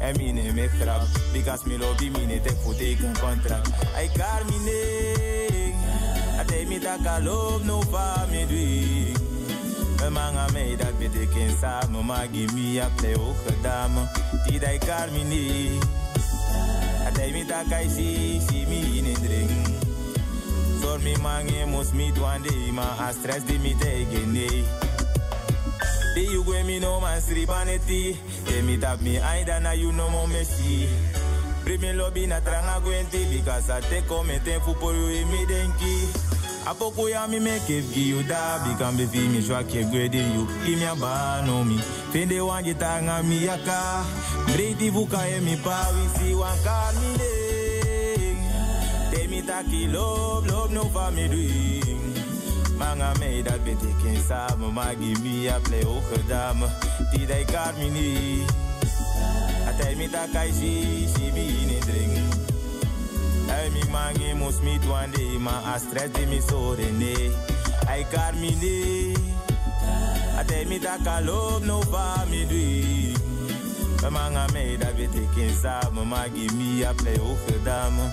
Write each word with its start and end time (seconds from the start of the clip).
En 0.00 0.16
mine 0.16 0.52
me 0.52 0.68
grap, 0.68 1.02
because 1.32 1.66
me 1.66 1.76
lobby 1.76 2.08
mine 2.10 2.40
te 2.40 2.54
voor 2.62 2.76
teken 2.76 3.18
contract. 3.20 3.68
Ay 3.96 4.10
carmine, 4.14 5.72
ate 6.38 6.64
mi 6.68 6.78
taka 6.78 7.18
loop 7.20 7.64
no 7.64 7.82
pa 7.90 8.26
me 8.30 8.46
dwi. 8.46 9.12
Me 10.00 10.10
manga 10.10 10.46
me 10.52 10.76
dat 10.76 10.98
betekent 10.98 11.58
samen, 11.60 12.04
maar 12.06 12.26
give 12.32 12.54
me 12.54 12.80
a 12.80 12.88
play 12.96 13.14
hoge 13.14 13.60
dame. 13.62 14.00
Die 14.46 14.58
dai 14.58 14.78
carmine, 14.78 15.78
ate 17.06 17.30
mi 17.32 17.44
taka 17.44 17.78
si, 17.88 18.40
si 18.48 18.64
mi 18.68 18.98
in 18.98 19.14
drink. 19.14 19.50
Zor 20.80 20.98
mi 21.00 21.16
mange 21.20 21.66
mos 21.66 21.92
mi 21.92 22.12
twande, 22.12 22.72
ma 22.72 22.96
a 23.00 23.12
stress 23.12 23.42
di 23.44 23.58
mi 23.58 23.76
tegen 23.76 24.32
nee. 24.32 24.64
De 26.18 26.24
you 26.24 26.42
go 26.42 26.50
me 26.64 26.80
no 26.80 27.00
man 27.00 27.20
sribaneti. 27.20 28.16
De 28.44 28.62
mi 28.62 28.76
tap 28.76 29.00
me 29.00 29.18
aida 29.20 29.60
na 29.60 29.70
you 29.70 29.92
no 29.92 30.10
mo 30.10 30.26
mesi. 30.26 30.88
Bring 31.62 31.80
me 31.80 31.92
lobby 31.92 32.26
na 32.26 32.40
tranga 32.40 32.80
gwenti 32.84 33.22
because 33.30 33.70
I 33.70 33.80
take 33.82 34.08
come 34.08 34.32
ten 34.44 34.60
fu 34.62 34.74
por 34.74 34.92
you 34.94 35.08
e 35.10 35.24
mi 35.26 35.46
denki. 35.46 36.08
Apoko 36.66 37.08
ya 37.08 37.28
mi 37.28 37.38
make 37.38 37.68
give 37.68 37.96
you 37.96 38.24
da 38.24 38.58
become 38.66 38.96
be 38.96 39.06
fi 39.06 39.28
mi 39.28 39.40
shwa 39.40 39.62
ke 39.62 39.84
gwede 39.86 40.34
you. 40.34 40.48
Give 40.66 40.80
me 40.80 40.86
a 40.86 40.96
ba 40.96 41.44
no 41.46 41.62
mi. 41.62 41.78
Fende 42.10 42.44
wan 42.44 42.64
je 42.64 42.74
tanga 42.74 43.22
mi 43.22 43.46
yaka. 43.46 44.04
Breiti 44.48 44.90
vuka 44.90 45.22
e 45.36 45.38
mi 45.38 45.54
pa 45.62 45.86
we 45.94 46.08
si 46.18 46.34
wan 46.34 46.58
kar 46.64 46.94
mi 46.94 47.16
de. 47.16 48.36
De 49.12 49.26
mi 49.28 49.40
taki 49.42 49.86
love 49.86 50.50
love 50.50 50.72
no 50.72 50.82
fa 50.86 51.12
mi 51.12 51.28
doing. 51.28 52.17
Manga 52.78 53.12
me 53.18 53.42
dat 53.42 53.64
betekent 53.64 54.24
samen, 54.28 54.72
maar 54.72 54.94
give 55.00 55.22
me 55.22 55.48
a 55.48 55.58
play 55.60 55.82
hoge 55.82 56.26
dame. 56.26 56.66
Die 57.10 57.26
dai 57.26 57.44
carmini. 57.44 58.44
Atay 59.68 59.96
mi 59.96 60.08
ta 60.08 60.26
kai 60.32 60.52
si, 60.52 61.06
si 61.14 61.30
mi 61.32 61.46
in 61.46 61.80
drink. 61.80 62.34
Ay 63.50 63.70
mi 63.70 63.82
mangi 63.90 64.34
mus 64.34 64.60
mi 64.60 64.78
twande, 64.78 65.38
ma 65.38 65.74
a 65.74 65.78
stress 65.78 66.10
di 66.12 66.26
mi 66.26 66.40
so 66.40 66.74
de 66.74 66.90
ne. 66.92 67.30
Ay 67.88 68.06
carmini. 68.12 69.14
Atay 70.38 70.64
mi 70.66 70.78
no 71.66 71.80
pa 71.90 72.24
mi 72.30 72.46
dwi. 72.46 73.16
Manga 74.10 74.46
me 74.52 74.76
dat 74.78 74.94
betekent 74.96 75.58
samen, 75.62 76.08
maar 76.08 76.28
me 76.32 76.84
a 76.84 76.94
play 76.94 77.18
hoge 77.18 77.62
dame. 77.62 78.12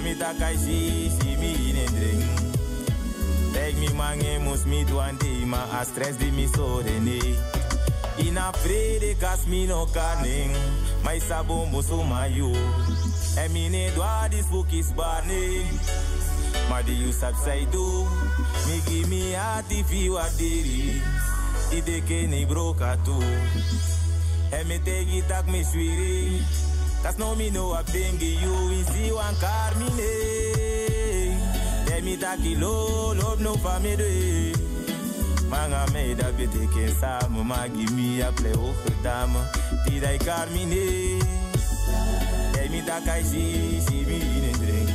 Tell 0.00 0.08
me 0.08 0.14
that 0.14 0.40
I 0.40 0.56
see, 0.56 1.10
me 1.36 1.52
in 1.68 1.76
a 1.76 1.86
dream. 1.92 3.52
Take 3.52 3.76
me 3.76 3.92
man 3.92 4.44
must 4.46 4.66
meet 4.66 4.90
one 4.90 5.16
day, 5.16 5.44
stress 5.84 6.16
the 6.16 6.30
me 6.30 6.46
so. 6.46 6.80
In 6.80 8.38
a 8.38 8.50
pray 8.64 8.98
they 8.98 9.14
cast 9.20 9.46
me 9.46 9.66
no 9.66 9.84
canning. 9.92 10.56
My 11.04 11.18
sabo 11.18 11.66
musu 11.66 12.02
mayu. 12.08 12.34
you. 12.34 12.52
And 13.36 13.52
me 13.52 13.68
need 13.68 13.92
what 13.98 14.30
this 14.30 14.46
book 14.46 14.72
is 14.72 14.90
burning. 14.92 15.68
My 16.70 16.80
the 16.80 16.94
do. 17.70 18.08
Me 18.68 18.80
give 18.86 19.06
me 19.10 19.34
a 19.34 19.62
TV 19.68 20.10
what 20.10 20.32
diri. 20.38 20.96
Ide 21.76 22.00
ke 22.08 22.26
ni 22.26 22.46
broka 22.46 22.96
too. 23.04 23.20
And 24.56 24.66
me 24.66 24.78
take 24.78 25.12
it 25.12 25.28
tak 25.28 25.44
swiri. 25.44 26.69
Cause 27.02 27.18
now 27.18 27.34
me 27.34 27.48
know 27.50 27.72
I 27.72 27.82
bring 27.82 28.20
you 28.20 28.54
in 28.68 28.84
see 28.84 29.10
one 29.10 29.34
carmine. 29.36 29.96
Demi 31.86 32.16
takilo, 32.18 33.16
love 33.18 33.40
no 33.40 33.54
family. 33.54 34.52
Manga 35.48 35.86
me 35.92 36.14
da 36.14 36.30
bete 36.30 36.66
ke 36.68 36.88
sa 36.90 37.26
mama 37.28 37.68
give 37.70 37.92
me 37.92 38.20
a 38.20 38.30
play 38.32 38.52
oh, 38.54 38.68
of 38.68 39.02
dam. 39.02 39.32
Ti 39.86 39.98
dai 39.98 40.18
carmine. 40.18 41.18
Demi 42.52 42.82
takai 42.82 43.22
si 43.24 43.80
si 43.80 44.04
me 44.04 44.20
in 44.20 44.52
drink. 44.60 44.90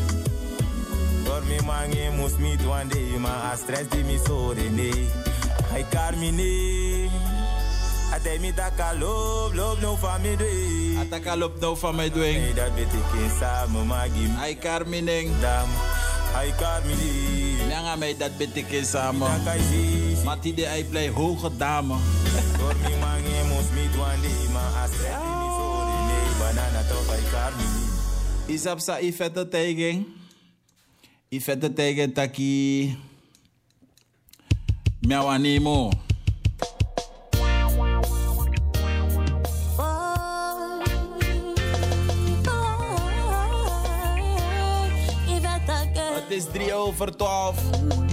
Dormi 1.25 1.59
mange 1.65 2.11
must 2.17 2.39
meet 2.39 2.63
one 2.65 2.87
day 2.87 3.17
ma 3.17 3.51
a 3.51 3.57
stress 3.57 3.87
de 3.87 4.03
mi 4.03 4.17
so 4.17 4.53
i 4.53 4.69
ne. 4.69 4.91
me 5.73 5.83
carmine. 5.91 7.34
Car 8.25 8.39
me 8.39 8.39
ne. 8.39 8.39
Ate 8.39 8.39
mi 8.41 8.51
taka 8.51 8.93
love, 8.99 9.55
love 9.55 9.81
no 9.81 9.95
family. 9.95 10.95
Ataka 10.97 11.35
loopt 11.37 11.59
nou 11.61 11.77
van 11.77 11.95
mij 11.95 12.09
dwing. 12.09 12.37
Nee, 12.37 12.53
dat 12.53 12.75
betekent 12.75 13.31
samen, 13.39 13.87
maar 13.87 14.07
give 14.09 14.29
me 14.31 14.37
Ay 14.39 14.55
Carmining. 14.57 15.29
dam. 15.41 15.69
Ay 16.35 16.53
Carmini. 16.57 17.57
Nanga 17.69 17.95
mij 17.95 18.17
dat 18.17 18.37
betekent 18.37 18.87
samen. 18.87 19.27
Taka 19.43 19.53
isi. 19.55 20.23
Mati 20.23 20.53
de 20.53 20.67
ay 20.67 20.83
play 20.83 21.09
hoge 21.09 21.57
dame. 21.57 21.95
Door 22.57 22.75
mi 22.83 22.95
mange 22.99 23.43
mos 23.47 23.69
mi 23.73 23.89
twande, 23.93 24.29
ma 24.53 24.83
astre 24.83 25.09
mi 25.09 25.47
so 25.57 25.85
de 25.85 25.97
ne. 26.07 26.19
Banana 26.39 26.81
toch 26.89 27.09
ay 27.11 27.23
Carmini. 27.31 27.83
Isap 28.47 28.79
sa 28.79 28.99
ifete 28.99 29.47
tegen. 29.49 30.05
Ifete 31.29 31.73
tegen 31.73 32.13
taki. 32.13 32.97
Miawanimo. 34.99 35.89
Het 35.89 36.04
Overtoff. 46.85 48.04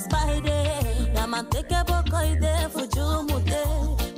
spider. 0.00 0.64
Na 1.14 1.26
man 1.26 1.46
teke 1.46 1.84
boko 1.86 2.18
ide 2.32 2.52
fuju 2.72 3.26
mute. 3.28 3.62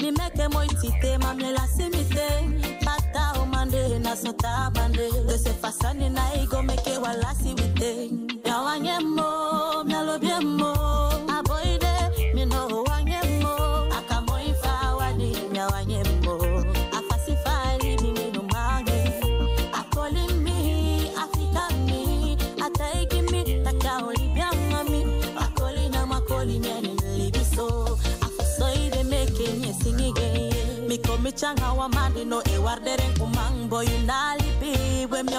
Mi 0.01 0.11
meke 0.11 0.49
mo 0.53 0.61
itite 0.65 1.19
mamlela 1.19 1.67
simite. 1.77 2.29
Pata 2.85 3.41
omande 3.41 3.99
na 4.01 4.15
sota 4.17 4.71
bande. 4.75 5.11
Dese 5.29 5.53
fasani 5.61 6.11
na 6.11 6.23
ego 6.35 6.63
meke 6.63 6.99
walasi. 6.99 7.55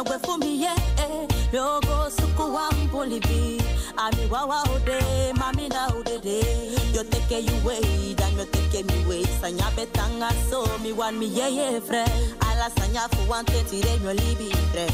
wewe 0.03 0.19
fumiye, 0.19 0.67
eh. 0.97 1.27
logo 1.53 2.09
suku 2.09 2.53
wa 2.55 2.71
mpolibi 2.71 3.61
ami 3.97 4.25
wawa 4.31 4.63
ode 4.75 5.33
mami 5.33 5.69
na 5.69 5.87
odede 5.87 6.39
yo 6.95 7.03
teke 7.03 7.39
yuwe 7.39 7.79
dan 8.15 8.38
yo 8.38 8.45
teke 8.45 8.83
miwe 8.83 9.25
sanya 9.41 9.71
betanga 9.75 10.29
so 10.50 10.65
mi 10.83 10.91
wan 10.94 11.15
mi 11.18 11.27
yeye 11.38 11.81
fre 11.81 12.03
ala 12.50 12.69
sanya 12.79 13.09
fu 13.09 13.29
wan 13.31 13.45
tetire 13.45 14.00
yo 14.03 14.13
libi 14.13 14.50
fre 14.71 14.88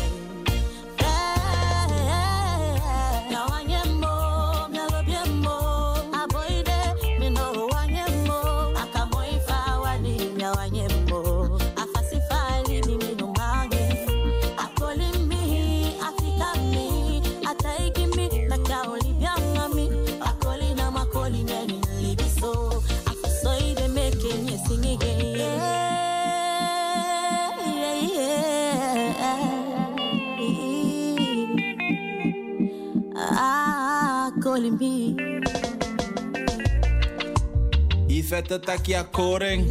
Ifete 38.25 38.59
takia 38.59 39.03
koreng 39.03 39.65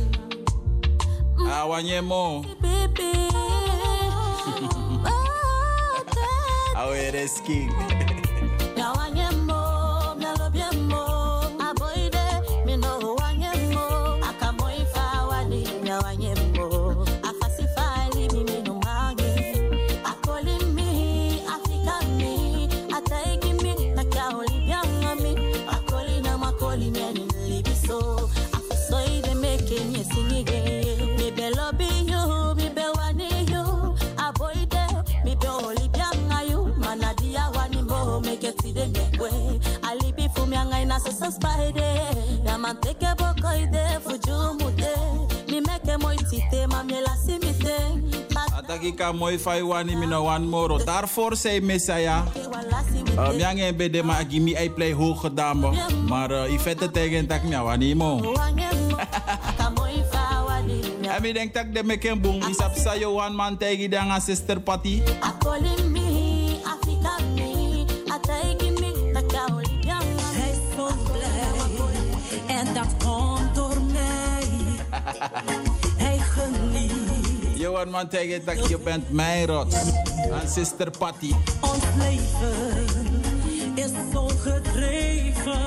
Awanyemo 1.52 2.46
Awereski 2.62 3.18
Awereski 6.78 7.68
ina 40.94 41.12
so 41.12 41.30
spide, 41.30 41.90
ya 42.46 42.58
manteke 42.58 43.06
boko 43.18 43.50
ide, 43.54 43.98
fujumude, 44.04 44.94
mi 45.50 45.60
meke 45.60 45.96
mo 46.02 46.12
itite, 46.12 46.66
mamela 46.66 47.16
simite, 47.26 48.00
Ataki 48.54 48.96
ka 48.96 49.12
mooi 49.12 49.38
fai 49.38 49.62
wani 49.62 49.96
mino 49.96 50.22
wan 50.24 50.46
moro. 50.46 50.78
Daarvoor 50.78 51.34
zei 51.36 51.60
Messiah. 51.60 52.22
Uh, 53.18 53.34
Miange 53.34 53.72
bede 53.76 54.02
ma 54.02 54.18
agimi 54.18 54.54
ai 54.56 54.68
play 54.70 54.92
hoge 54.92 55.34
dame. 55.34 55.74
Maar 56.08 56.30
uh, 56.30 56.52
Ifete 56.54 56.90
tegen 56.90 57.26
tak 57.26 57.42
mia 57.44 57.62
wani 57.64 57.94
mo. 57.94 58.22
wanyemo, 58.22 58.94
akamoifa 59.42 60.46
wadi 60.46 60.80
En 61.02 61.22
mi 61.22 61.32
denk 61.32 61.52
tak 61.52 61.74
de 61.74 61.82
meken 61.82 62.20
boom. 62.20 62.42
Isap 62.48 62.76
sa 62.78 62.94
yo 62.94 63.18
one 63.18 63.34
man 63.34 63.56
tegen 63.58 63.90
dan 63.90 64.10
a 64.10 64.20
sister 64.20 64.60
party. 64.60 65.02
Dat 72.84 73.08
komt 73.08 73.54
door 73.54 73.80
mij. 73.92 74.48
Hij 75.96 76.18
geniet 76.18 76.92
Yo 77.54 77.74
one 77.74 77.90
man 77.90 78.08
tegen 78.08 78.44
tak 78.44 78.56
je 78.56 78.78
bent 78.78 79.10
mijn 79.10 79.46
rots. 79.46 79.74
En 80.42 80.48
sister 80.48 80.90
party. 80.98 81.32
ons 81.60 81.84
leven 81.98 83.22
is 83.74 83.90
zo 84.12 84.28
gedreven. 84.28 85.58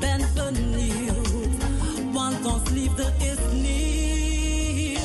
Ben 0.00 0.20
benieuwd, 0.34 1.64
want 2.12 2.46
ons 2.46 2.70
liefde 2.70 3.12
is 3.18 3.52
nieuw. 3.52 4.98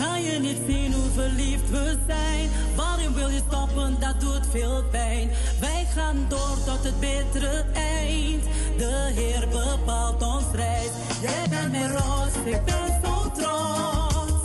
Kan 0.00 0.22
je 0.22 0.38
niet 0.40 0.58
zien 0.66 0.92
hoe 0.92 1.10
verliefd 1.14 1.70
we 1.70 1.96
zijn? 2.06 2.50
Waarom 2.74 3.14
wil 3.14 3.28
je 3.28 3.40
stoppen? 3.48 3.96
Dat 4.00 4.20
doet 4.20 4.46
veel 4.50 4.84
pijn. 4.90 5.30
Wij 5.60 5.75
gaan 5.96 6.26
door 6.28 6.56
tot 6.64 6.84
het 6.84 7.00
bittere 7.00 7.64
eind. 7.72 8.44
De 8.78 9.10
Heer 9.14 9.48
bepaalt 9.48 10.22
ons 10.22 10.44
reis. 10.52 10.90
Jij 11.20 11.48
bent 11.50 11.70
mijn 11.70 11.92
roos, 11.92 12.32
ik 12.44 12.64
ben 12.64 13.00
zo 13.04 13.30
trots. 13.30 14.42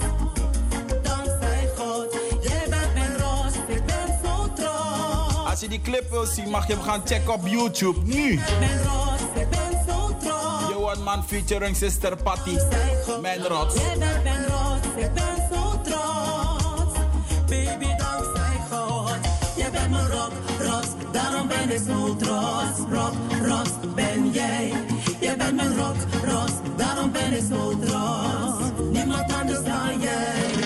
Dankzij 1.03 1.69
God, 1.77 2.18
jij 2.42 2.65
bent 2.69 2.94
mijn 2.94 3.18
roos, 3.18 3.53
ik 3.68 3.86
ben 3.86 4.19
zo 4.24 4.53
trots. 4.53 5.50
Als 5.50 5.59
je 5.59 5.68
die 5.69 5.81
clip 5.81 6.09
wil 6.09 6.25
zien, 6.25 6.50
mag 6.50 6.68
je 6.68 6.74
hem 6.74 6.81
gaan 6.81 7.01
checken 7.06 7.33
op 7.33 7.48
YouTube. 7.48 8.00
Nu. 8.03 8.39
Mijn 8.59 8.83
roos, 8.83 9.42
ik 9.42 9.50
ben 9.50 9.83
zo 9.88 10.18
trots. 10.19 11.00
Man 11.03 11.24
featuring 11.24 11.75
sister 11.75 12.18
God, 12.25 13.21
Mijn 13.21 13.44
rots. 13.48 13.75
Jij 13.75 13.98
bent 13.98 14.24
mijn 14.24 14.45
roos, 14.45 15.03
ik 15.03 15.13
ben 15.13 15.48
zo 15.53 15.81
trots. 15.81 16.94
Baby, 17.48 18.00
zo 21.69 22.16
trots. 22.16 22.80
Rock, 22.92 23.13
rots, 23.46 23.72
ben 23.96 24.31
jij. 24.31 24.74
Jij 25.19 25.38
bent 25.38 25.56
mijn 25.56 25.78
rock, 25.78 25.96
rots, 26.25 26.54
daarom 26.75 27.12
ben 27.12 27.34
ik 27.34 27.44
zo 27.50 27.80
trots. 27.80 28.81
Niemand 28.92 29.34
anders 29.34 29.63
dan 29.63 30.00
jij. 30.00 30.61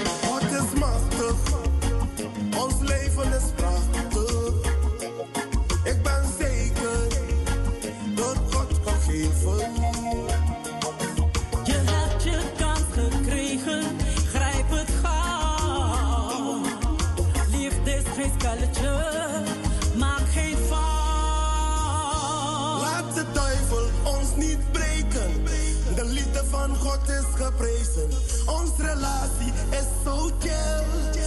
Geprezen. 27.35 28.09
Ons 28.45 28.71
relatie 28.77 29.53
is 29.71 29.87
zo 30.03 30.29
chill. 30.39 31.24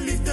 legally 0.00 0.25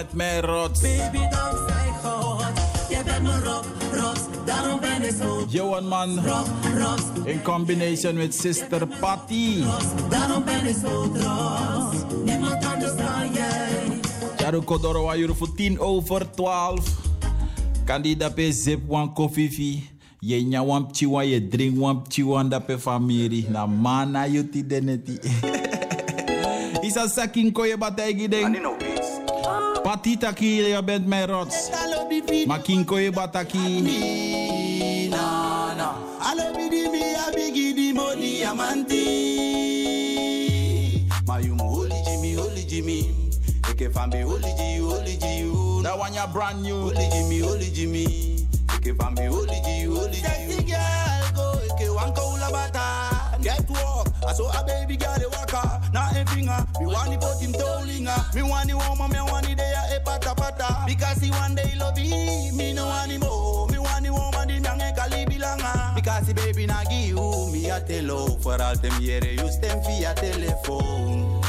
bent 0.00 0.12
mijn 0.12 0.40
rots. 0.40 0.80
Baby, 0.80 1.18
dankzij 1.18 1.92
God, 2.02 2.44
jij 2.88 3.04
bent 3.04 3.22
mijn 3.22 3.42
rock, 3.42 3.64
rots, 3.92 4.20
daarom 4.44 4.80
ben 4.80 5.02
ik 5.02 5.14
zo 5.52 5.66
one 5.68 5.88
man. 5.88 6.26
rock, 6.26 6.46
rots, 6.78 7.02
In 7.24 7.42
combination 7.42 8.16
with 8.16 8.34
sister 8.34 8.86
party. 9.00 9.62
daarom 10.08 10.44
ben 10.44 10.66
ik 10.66 10.76
zo 10.82 11.12
trots. 11.12 11.96
Niemand 12.24 12.64
anders 12.64 12.96
dan 12.96 13.32
jij. 13.32 14.00
Charu 14.36 14.60
Kodoro 14.62 15.04
wa 15.04 15.16
yuru 15.16 15.34
voor 15.34 15.54
10 15.54 15.80
over 15.80 16.30
12. 16.30 16.80
Kandida 17.84 18.30
pe 18.30 18.52
zip 18.52 18.80
wan 18.86 19.12
kofifi. 19.14 19.88
Je 20.18 20.42
nya 20.42 20.64
wan 20.64 20.86
pchiwa, 20.86 21.22
je 21.22 21.48
drink 21.48 21.78
wan 21.80 22.02
pchiwa 22.02 22.42
da 22.42 22.58
pe 22.58 22.78
family. 22.78 23.46
Na 23.48 23.66
mana 23.66 24.26
yuti 24.26 24.66
deneti. 24.66 25.18
Isa 26.86 27.08
sakin 27.08 27.52
ko 27.52 27.64
je 27.64 27.76
bategi 27.76 28.28
ding. 28.28 28.52
Pati 28.52 28.89
Patitaki, 29.90 30.62
je 30.62 30.82
bent 30.84 31.06
mijn 31.06 31.26
rots. 31.26 31.68
Makinko 32.46 32.98
je 32.98 33.10
bataki. 33.10 33.58
Alobi 36.18 36.68
di 36.70 36.88
mi 36.90 37.02
abigi 37.26 37.74
di 37.74 37.92
mo 37.92 38.12
yu 41.42 41.54
mo 41.54 41.64
holy 41.64 42.02
Jimmy, 42.04 42.34
holy 42.34 42.64
Jimmy. 42.66 43.14
Eke 43.70 43.90
fambi 43.90 44.22
holy 44.22 44.54
Jimmy, 44.56 44.78
holy 44.78 45.16
Jimmy. 45.16 45.82
Na 45.82 45.96
one 45.96 46.14
ya 46.14 46.26
brand 46.26 46.62
new. 46.62 46.80
Holy 46.82 47.08
Jimmy, 47.10 47.40
holy 47.40 47.70
Jimmy. 47.72 48.46
Eke 48.74 48.94
fambi 48.94 49.26
holy 49.26 49.60
Jimmy, 49.64 49.84
holy 49.96 50.20
Jimmy. 50.22 50.22
Sexy 50.22 50.62
girl 50.70 51.32
go, 51.34 51.58
eke 51.66 51.88
wanka 51.90 52.22
ulabata. 52.22 53.42
Get 53.42 53.68
walk, 53.70 54.06
I 54.28 54.32
saw 54.34 54.50
a 54.54 54.64
baby 54.64 54.96
girl 54.96 55.18
walker 55.32 55.79
na 55.92 56.08
a 56.10 56.24
finger. 56.26 56.66
Me 56.80 56.86
want 56.86 57.10
the 57.10 57.18
boat 57.18 57.40
him 57.40 57.52
tollinga. 57.52 58.14
Ah. 58.16 58.30
Me 58.34 58.42
want 58.42 58.68
the 58.68 58.76
woman, 58.76 59.10
me 59.10 59.20
want 59.20 59.46
the 59.46 59.54
day 59.54 59.74
a 59.96 60.00
pata 60.00 60.34
pata. 60.34 60.84
Because 60.86 61.18
he 61.18 61.30
one 61.30 61.54
day 61.54 61.72
love 61.78 61.96
me, 61.96 62.50
me 62.52 62.72
no 62.72 62.86
want 62.86 63.10
him 63.10 63.20
more. 63.20 63.66
Me 63.68 63.78
want 63.78 64.04
the 64.04 64.12
woman, 64.12 64.48
the 64.48 64.54
young 64.54 64.80
and 64.80 64.96
kalibilanga. 64.96 65.62
Ah. 65.64 65.92
Because 65.94 66.26
the 66.26 66.34
baby 66.34 66.66
na 66.66 66.82
give 66.84 67.16
me 67.52 67.70
a 67.70 67.80
telo. 67.80 68.28
Oh, 68.30 68.38
for 68.42 68.60
all 68.60 68.76
them 68.76 68.92
here, 69.00 69.24
use 69.24 69.58
them 69.58 69.80
via 69.84 70.14
telephone. 70.14 71.39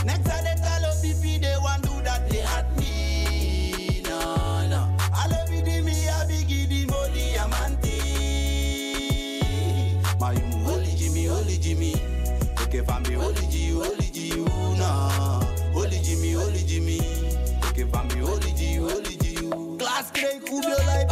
askirei 20.01 20.39
cu 20.49 20.55
violai 20.65 21.05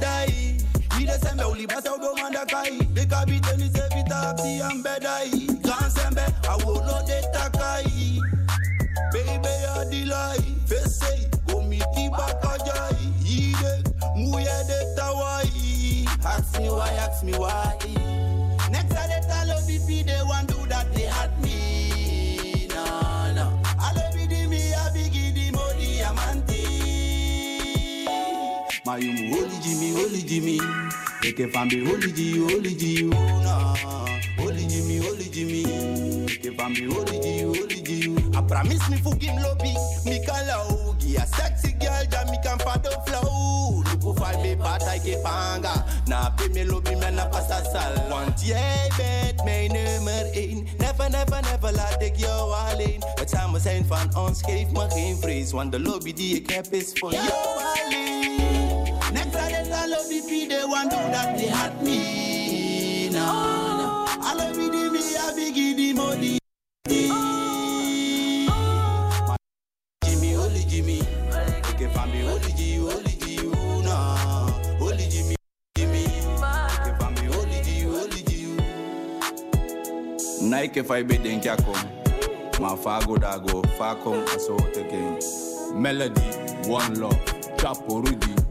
dai 0.00 0.56
Mire 0.96 1.16
sembe 1.22 1.44
uliba 1.52 1.78
se 1.84 1.88
odo 1.94 2.10
manda 2.20 2.44
kai. 2.52 2.76
Deka 2.96 3.24
bite 3.28 3.52
ni 3.56 3.68
se 3.74 3.84
vita 3.94 4.18
apti 4.28 4.60
ambe 4.68 4.94
dai 5.06 5.30
Kan 5.66 5.90
sembe 5.96 6.24
awolo 6.52 6.96
de 7.08 7.18
takai 7.34 8.18
Baby 9.12 9.54
ya 9.64 9.84
dilai 9.90 10.42
Fese 10.68 11.12
komiti 11.46 12.04
baka 12.16 12.52
jai. 12.66 13.02
Ide 13.38 13.72
muye 14.16 14.58
de 14.68 14.78
tawai 14.96 15.52
Ask 16.24 16.58
me 16.60 16.68
why, 16.70 16.92
ask 17.04 17.22
me 17.22 17.32
why. 17.32 17.76
Next 18.72 18.96
a 19.00 19.04
de 19.10 19.18
talo 19.28 19.56
bipi 19.66 19.98
de 20.08 20.16
wando 20.28 20.53
My 28.86 28.98
um 28.98 29.16
holy 29.32 29.56
Jimmy, 29.62 29.92
holy 29.92 30.20
Jimmy. 30.22 30.60
Eke 31.24 31.48
fambi 31.50 31.86
holy 31.86 32.12
G, 32.12 32.38
holy 32.38 32.74
G, 32.74 33.00
you 33.00 33.12
Holy 34.36 34.66
Jimmy, 34.66 34.98
holy 34.98 35.24
Jimmy. 35.32 35.64
Eke 36.28 36.52
fambi 36.52 36.92
holy 36.92 37.18
G, 37.20 37.42
holy 37.44 37.80
G, 37.80 37.92
you 38.04 38.16
I 38.34 38.42
promise 38.42 38.90
me 38.90 38.98
fucking 38.98 39.40
lobby, 39.40 39.74
me 40.04 40.20
call 40.26 40.44
kalau 40.44 40.94
A 41.16 41.26
sexy 41.26 41.72
girl, 41.80 42.04
jam 42.10 42.28
me 42.28 42.36
can 42.42 42.58
fado 42.58 42.92
flow. 43.06 43.82
Look 43.88 44.18
fall 44.18 44.42
me 44.42 44.54
part 44.54 44.82
I 44.82 44.98
ke 44.98 45.16
panga 45.24 45.84
Na 46.06 46.28
pe 46.36 46.48
me 46.48 46.64
lobby, 46.64 46.94
me 46.94 47.10
na 47.10 47.24
pasta 47.26 47.64
sal. 47.64 47.94
Want 48.10 48.46
jij 48.46 48.90
bent 48.96 49.44
mijn 49.44 49.72
nummer 49.72 50.30
1 50.32 50.66
Never, 50.78 51.10
never, 51.10 51.40
never 51.42 51.72
laat 51.72 52.02
ik 52.02 52.16
jou 52.16 52.52
alleen 52.52 53.02
Het 53.14 53.30
samen 53.30 53.60
zijn 53.60 53.86
van 53.86 54.16
ons 54.16 54.42
geeft 54.42 54.70
me 54.70 54.90
geen 54.90 55.16
vrees 55.16 55.50
Want 55.52 55.72
de 55.72 55.80
lobby 55.80 56.12
die 56.12 56.36
ik 56.36 56.50
heb 56.50 56.66
is 56.72 56.90
voor 56.92 57.12
jou 57.12 57.30
alleen 57.30 58.63
Next 59.14 59.32
time 59.32 59.52
them 59.52 59.68
not 59.70 59.88
love 59.88 60.08
the 60.08 60.46
they 60.48 60.64
want 60.64 60.90
do 60.90 60.96
that, 60.96 61.38
they 61.38 61.46
hurt 61.46 61.80
me. 61.82 63.08
Now. 63.10 64.06
I 64.08 64.34
love 64.34 64.56
me, 64.56 64.68
the 64.68 64.90
me, 64.90 64.98
I 65.16 65.32
be 65.36 65.52
give 65.52 65.96
money. 65.96 66.38
Jimmy, 70.04 70.36
Jimmy. 70.68 70.98
Jimmy, 71.62 71.86
Jimmy, 73.20 73.82
nah. 73.84 74.50
Jimmy, 74.80 75.08
Jimmy. 75.08 75.36
Jimmy, 75.76 76.04
Jimmy. 78.26 78.64
Nike 80.50 80.80
if 80.80 80.90
I 80.90 81.02
be 81.04 81.18
den. 81.18 81.40
Ma 82.60 82.74
fago 82.74 83.16
dago, 83.16 83.62
fakom 83.78 84.24
aso 84.34 84.56
teke. 84.72 85.72
Melody, 85.72 86.20
one 86.68 86.94
love, 87.00 87.24
chapo 87.56 88.02
rudy. 88.04 88.43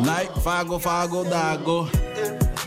Nike, 0.00 0.40
Fago, 0.40 0.78
Fago, 0.78 1.24
Dago. 1.24 1.88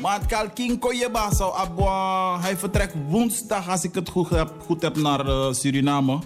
Maar 0.01 0.25
Kalkinko 0.27 0.91
je 0.91 1.09
baso 1.11 1.49
abwa. 1.49 2.39
Hij 2.41 2.57
vertrekt 2.57 2.95
woensdag, 3.09 3.69
als 3.69 3.83
ik 3.83 3.95
het 3.95 4.09
goed 4.09 4.29
heb, 4.29 4.53
goed 4.65 4.81
heb 4.81 4.97
naar 4.97 5.27
eh, 5.27 5.51
Suriname. 5.51 6.19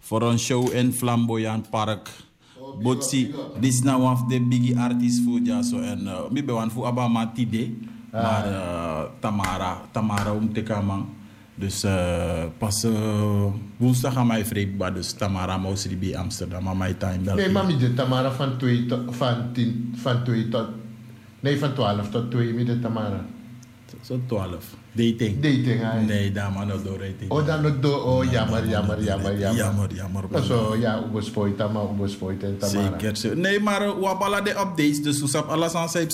Voor 0.00 0.22
een 0.22 0.38
show 0.38 0.74
in 0.74 0.92
Flamboyant 0.92 1.70
Park. 1.70 2.10
Botsi, 2.82 3.34
dit 3.60 3.72
is 3.72 3.82
nou 3.82 4.02
af 4.02 4.22
de 4.22 4.40
biggie 4.40 4.78
artist 4.78 5.22
voor 5.24 5.40
ja 5.42 5.62
zo. 5.62 5.80
En 5.80 6.00
uh, 6.04 6.18
mi 6.30 6.44
bewan 6.44 6.70
voor 6.70 6.86
Abama 6.86 7.32
Tide. 7.34 7.70
Maar 8.12 8.44
eh, 8.46 9.02
Tamara, 9.20 9.80
Tamara 9.90 10.32
om 10.32 10.52
te 10.52 10.62
komen. 10.62 11.15
Dus 11.58 11.84
eh, 11.84 12.44
pas 12.58 12.84
eh, 12.84 13.44
woensdag 13.76 14.16
aan 14.16 14.26
mij 14.26 14.44
vreemd, 14.44 14.94
dus 14.94 15.12
Tamara 15.12 15.60
Amsterdam 16.16 16.68
aan 16.68 16.76
mijn 16.76 16.96
time. 16.96 17.34
Nee, 17.34 17.50
mami, 17.50 17.76
de 17.76 17.94
Tamara 17.94 18.30
van 18.32 18.56
2 18.56 18.86
tot, 18.86 19.00
van 19.16 19.52
10, 19.52 19.94
van 19.96 20.24
2 20.24 20.48
tot, 20.48 20.66
nee, 21.40 21.58
van 21.58 21.74
12 21.74 22.10
tot 22.10 22.30
2 22.30 22.52
met 22.54 22.66
de 22.66 22.80
Tamara. 22.80 23.24
Zo 24.00 24.20
12. 24.26 24.74
Dating. 24.92 25.40
Dating, 25.40 25.80
hè? 25.80 26.00
Nee, 26.00 26.32
daar 26.32 26.52
maar 26.52 26.66
nog 26.66 26.82
door 26.82 26.98
dating. 26.98 27.30
Oh, 27.30 27.46
dan 27.46 27.62
nog 27.62 27.80
door, 27.80 28.02
oh, 28.04 28.30
jammer, 28.30 28.68
jammer, 28.68 29.02
jammer, 29.02 29.38
jammer. 29.38 29.56
Jammer, 29.56 29.94
jammer. 29.94 30.24
Nou, 30.30 30.44
zo, 30.44 30.76
ja, 30.80 31.04
ubespoit, 31.10 31.56
Tamara, 31.56 31.88
ubespoit 31.94 32.42
en 32.42 32.58
Tamara. 32.58 32.90
Zeker. 32.90 33.16
zo. 33.16 33.34
Nee, 33.34 33.60
maar 33.60 33.82
uh, 33.82 33.94
we 33.98 34.06
hebben 34.06 34.44
de 34.44 34.50
updates, 34.50 35.02
dus 35.02 35.20
we 35.20 35.28
hebben 35.30 35.52
alles 35.52 35.74
aan 35.74 35.88
zijn 35.88 36.08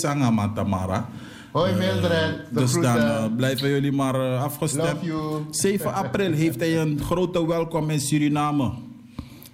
Tamara. 0.55 1.09
Hoi 1.53 1.75
Mildred, 1.75 2.37
de 2.51 2.61
Dus 2.61 2.73
dan 2.73 2.97
uh, 2.97 3.25
blijven 3.37 3.69
jullie 3.69 3.93
maar 3.93 4.15
uh, 4.15 4.43
afgestemd. 4.43 4.93
Love 4.93 5.05
you. 5.05 5.45
7 5.51 5.95
april 5.95 6.33
heeft 6.33 6.61
hij 6.61 6.79
een 6.79 7.01
grote 7.05 7.47
welkom 7.47 7.91
in 7.91 8.01
Suriname. 8.01 8.73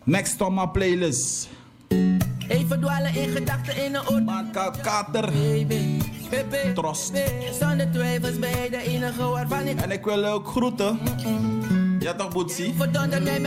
Next 0.05 0.41
on 0.41 0.55
my 0.55 0.67
playlist. 0.67 1.49
Even 2.49 2.81
dwalen 2.81 3.15
in 3.15 3.29
gedachten 3.29 3.85
in 3.85 3.95
een 3.95 4.09
oord. 4.09 4.25
Maka 4.25 4.71
Kater. 4.83 5.25
Baby, 5.33 6.03
baby, 6.31 6.73
Trost. 6.75 7.13
Zonder 7.61 7.91
twijfels 7.93 8.39
ben 8.39 8.63
je 8.63 8.71
de 8.71 8.83
enige 8.83 9.23
waarvan 9.23 9.67
ik 9.67 9.81
En 9.81 9.91
ik 9.91 10.05
wil 10.05 10.25
ook 10.25 10.49
groeten. 10.49 10.99
Ja 12.01 12.15
toch, 12.15 12.29
Boetsie? 12.29 12.75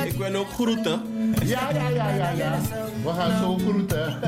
Ik 0.05 0.17
wil 0.17 0.35
ook 0.35 0.49
groeten. 0.49 1.01
Ja, 1.43 1.69
ja, 1.73 1.87
ja, 1.87 2.09
ja, 2.09 2.29
ja. 2.29 2.59
We 3.03 3.11
gaan 3.13 3.37
zo 3.41 3.57
groeten. 3.57 4.19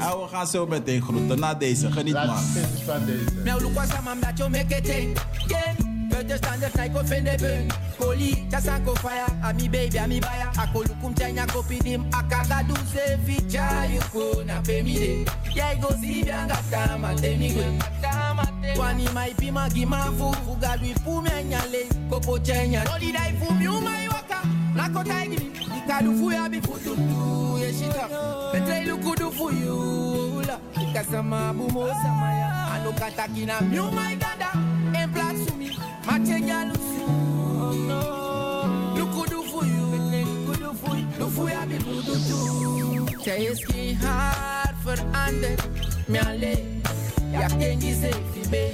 Ah, 0.00 0.20
we 0.22 0.26
gaan 0.30 0.46
zo 0.46 0.66
meteen 0.66 1.02
groeten. 1.02 1.38
Na 1.40 1.54
deze, 1.54 1.92
geniet 1.92 2.12
Laat 2.12 2.26
maar. 2.26 2.36
het 2.36 2.82
van 2.86 3.04
deze. 3.06 3.72
Was 3.74 3.92
a 3.92 4.00
man 4.02 4.20
that 4.20 4.38
you 4.38 4.50
make 4.50 4.76
it. 4.76 4.86
Yeah. 4.86 5.74
But 6.08 6.28
the 6.28 6.36
standard 6.36 6.74
like 6.76 6.92
go 6.92 7.02
fend 7.04 7.26
the 7.26 7.36
burn. 7.38 7.66
Koli, 7.98 8.46
go 8.84 8.94
fire. 8.94 9.26
A 9.42 9.52
mi 9.52 9.68
baby, 9.68 9.98
a 9.98 10.06
mi 10.06 10.20
baya. 10.20 10.48
A 10.56 10.66
ko 10.72 10.82
lukum 10.82 11.14
tenya 11.14 11.46
ko 11.46 11.62
pidim. 11.62 12.04
A 12.12 12.22
kaga 12.22 12.64
do 12.68 12.74
se 12.92 13.16
ficha 13.26 13.86
you 13.92 14.00
ko 14.12 14.42
na 14.44 14.60
pe 14.62 14.82
mi 14.82 14.94
de. 14.94 15.26
Yeah, 15.54 15.74
go 15.80 15.88
see 16.00 16.22
bianga 16.24 16.56
tama 16.70 17.14
te 17.20 17.36
mi 17.36 17.50
gwe. 17.52 18.78
Wani 18.78 19.08
mai 19.12 19.34
pima 19.36 19.68
gima 19.68 20.04
fu. 20.18 20.32
Fuga 20.44 20.76
lui 20.80 20.94
pu 21.04 21.20
me 21.22 21.30
anyale. 21.30 21.86
Kopo 22.10 22.38
chenya. 22.38 22.84
Noli 22.84 23.12
dai 23.12 23.32
fu 23.38 23.52
mi 23.54 23.66
umai 23.66 24.08
waka. 24.08 24.40
Nako 24.74 25.02
taigi 25.04 25.36
mi. 25.36 25.50
Ikadu 25.78 26.12
fu 26.18 26.30
ya 26.32 26.48
bi 26.48 26.60
Petrei 28.52 28.84
lukudu 28.86 29.32
fuyula 29.32 30.58
Kasama 30.94 31.52
bumo 31.52 31.86
samaya 32.02 32.50
Anukata 32.74 33.28
kina. 33.34 33.60
Miu 33.60 33.90
my 33.90 34.14
dada 34.16 34.50
Empla 34.94 35.34
sumi 35.46 35.70
Matenya 36.06 36.64
lusu 36.68 37.06
Lukudu 38.98 39.42
fuyu 39.42 39.86
Lukudu 40.12 40.74
fuy 40.74 41.04
Lufuya 41.18 41.66
bi 41.66 41.76
budutu 41.78 42.38
Zij 43.22 43.42
is 43.42 43.64
geen 43.64 43.96
haar 43.96 44.74
veranderd 44.84 45.68
Miale 46.06 46.56
Ja 47.30 47.46
kenji 47.58 47.94
ze 47.94 48.10
fibe 48.32 48.70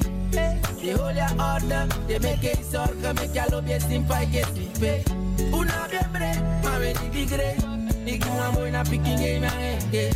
Die 0.80 0.94
hol 0.94 1.16
order 1.54 1.86
Die 2.06 2.20
meke 2.20 2.52
Nikiwa 8.04 8.52
mwina 8.52 8.84
picking 8.84 9.16
game 9.18 9.46
yangenge 9.46 10.14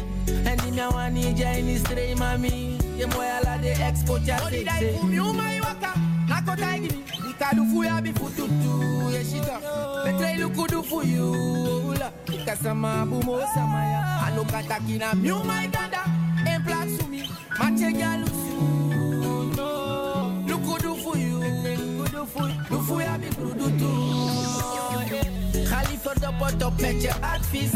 Andi 0.50 0.70
mia 0.72 1.10
this 1.10 1.82
jaini 1.82 2.14
mommy. 2.18 2.78
Your 2.98 3.08
boy 3.08 3.16
mwoya 3.16 3.40
la 3.44 3.58
the 3.58 3.72
expo 3.74 4.18
cha 4.26 4.38
sese 4.38 4.46
Oni 4.46 4.64
dai 4.64 4.92
kumi 4.98 5.18
uma 5.20 5.54
iwaka 5.54 5.94
Nako 6.28 6.56
taigini 6.56 7.04
Nikadufu 7.26 7.84
ya. 7.84 8.00
Bifututu 8.02 9.10
Yeshita 9.12 9.60
Petra 10.04 10.32
ilukudufu 10.32 11.02
yu 11.02 11.32
Ula 11.88 12.10
Kasama 12.44 13.06
bumo 13.06 13.40
samaya 13.54 14.20
Anukata 14.26 14.80
kina 14.80 15.14
miuma 15.14 15.64
iganda 15.64 16.04
Emplat 16.54 16.88
sumi 17.00 17.30
Mache 17.58 17.92
galusu 17.92 18.56
No. 19.56 20.44
Lukudufu 20.48 21.18
yu 21.18 21.40
Lukudufu 21.40 22.50
Lufu 22.70 23.00
ya 23.00 23.18
bifututu 23.18 24.15
Ga 25.68 25.82
liever 25.88 26.20
de 26.20 26.28
pot 26.38 26.64
op 26.64 26.80
met 26.80 27.02
je 27.02 27.12
advies. 27.20 27.70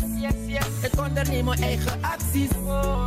Ik 0.83 1.01
onderneem 1.01 1.45
mijn 1.45 1.63
eigen 1.63 1.99
acties. 2.01 2.51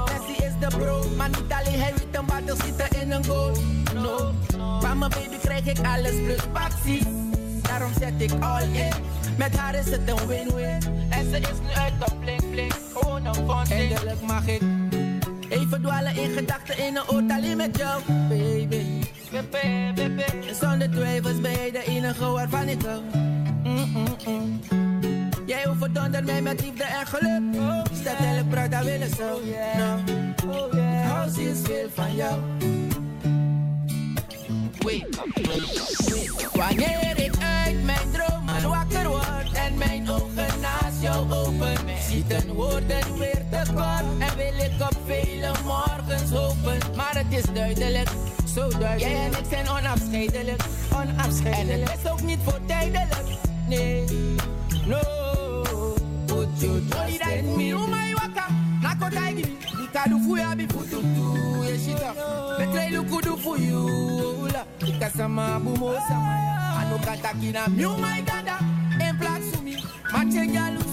Messi 0.06 0.44
is 0.44 0.54
de 0.60 0.78
bro, 0.78 1.06
maar 1.18 1.30
niet 1.30 1.52
alleen 1.60 1.80
hij 1.80 1.94
weet 1.96 2.18
een 2.18 2.26
battle 2.26 2.56
zitten 2.66 3.02
in 3.02 3.12
een 3.12 3.26
goal. 3.26 3.52
No, 3.94 4.34
van 4.80 4.98
mijn 4.98 5.12
baby 5.12 5.38
krijg 5.42 5.66
ik 5.66 5.78
alles 5.88 6.12
plus 6.12 6.42
acties. 6.54 7.06
Daarom 7.62 7.92
zet 8.00 8.14
ik 8.18 8.32
all 8.40 8.64
in. 8.64 8.94
Met 9.38 9.58
haar 9.58 9.76
is 9.76 9.86
het 9.86 10.10
een 10.10 10.28
win-win. 10.28 10.82
En 11.10 11.30
ze 11.32 11.40
is 11.40 11.60
nu 11.62 11.74
uit 11.76 11.94
de 12.00 12.16
blink 12.20 12.50
blink. 12.52 12.74
Gewoon 12.94 13.26
een 13.26 13.36
fonding. 13.36 13.70
Eindelijk 13.70 14.22
mag 14.22 14.48
ik 14.48 14.62
even 15.50 15.82
dwalen 15.82 16.16
in 16.16 16.30
gedachten 16.30 16.78
in 16.78 16.96
een 16.96 17.04
auto 17.08 17.36
alleen 17.36 17.58
met 17.58 17.78
jou, 17.78 18.02
baby. 18.30 18.84
Baby, 19.32 19.94
baby. 19.96 20.54
Zonder 20.60 20.92
twijfels 20.92 21.42
ben 21.42 21.52
jij 21.52 21.72
de 21.72 21.84
enige 21.86 22.26
waarvan 22.26 22.68
ik 22.68 22.82
hou. 22.82 23.23
Jij 25.46 25.68
overdondert 25.68 26.26
mij 26.26 26.42
met 26.42 26.62
liefde 26.62 26.84
en 26.84 27.08
geluk. 27.08 27.42
Stel 27.94 28.16
elk 28.16 28.50
praat, 28.50 28.72
dat 28.72 28.84
willen 28.84 29.10
zo. 29.10 29.40
Ik 30.72 31.08
hou 31.08 31.42
is 31.42 31.60
veel 31.64 31.90
van 31.94 32.16
jou. 32.16 32.40
Wanneer 36.54 37.20
ik 37.20 37.34
uit 37.40 37.84
mijn 37.84 38.12
dromen 38.12 38.70
wakker 38.70 39.08
word 39.08 39.52
en 39.54 39.78
mijn 39.78 40.10
ogen 40.10 40.60
naast 40.62 41.02
jou 41.02 41.32
open, 41.32 41.78
zieten 42.10 42.54
woorden 42.54 43.18
weer 43.18 43.44
te 43.52 43.62
kort 43.74 44.04
en 44.20 44.36
wil 44.36 44.66
ik 44.66 44.82
op 44.82 44.98
vele 45.06 45.52
morgens 45.64 46.32
hopen. 46.32 46.78
Maar 46.96 47.16
het 47.18 47.46
is 47.46 47.54
duidelijk, 47.54 48.10
zo 48.56 48.70
duidelijk. 48.70 49.00
Jij 49.00 49.26
en 49.26 49.32
ik 49.32 49.46
zijn 49.50 49.70
onafscheidelijk, 49.70 50.64
onafscheidelijk. 50.96 51.90
En 51.90 51.92
het 51.92 52.00
is 52.04 52.12
ook 52.12 52.22
niet 52.22 52.40
voor 52.44 52.60
tijdelijk, 52.66 53.14
No, 54.88 55.00
put 56.28 56.62
you 56.62 56.82
trust 56.90 57.28
in 57.38 57.58
me. 57.58 57.72
Umai 57.74 58.14
waka, 58.16 58.48
nakotaigi, 58.82 59.46
ikadufu 59.84 60.38
ya 60.38 60.56
bifututu 60.56 61.64
yeshita. 61.70 62.14
Betre 62.60 62.88
ilukudufu 62.88 63.56
yu, 63.58 63.86
ula, 64.42 64.66
ikasama 64.88 65.60
bumo 65.60 65.94
sama. 66.08 66.40
Anukata 66.80 67.34
kina 67.34 67.68
mi, 67.68 67.86
umai 67.86 68.22
dada, 68.22 68.60
emplaxu 69.10 69.62
mi, 69.64 69.78
machenga 70.12 70.70
lusu. 70.72 70.90